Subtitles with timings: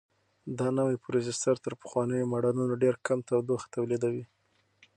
[0.57, 4.25] دا نوی پروسیسر تر پخوانیو ماډلونو ډېر کم تودوخه تولیدوي.